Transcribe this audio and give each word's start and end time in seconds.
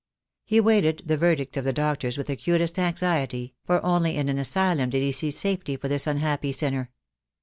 He 0.45 0.59
waited 0.59 1.03
the 1.05 1.15
verdict 1.15 1.57
of 1.57 1.63
the 1.63 1.71
doctors 1.71 2.17
with 2.17 2.27
acutest 2.27 2.79
anxiety, 2.79 3.53
for 3.65 3.85
only 3.85 4.15
in 4.17 4.29
an 4.29 4.39
asylum 4.39 4.89
did 4.89 5.03
he 5.03 5.11
see 5.11 5.29
safety 5.29 5.77
for 5.77 5.89
this 5.89 6.07
unhappy 6.07 6.51
sinner. 6.53 6.89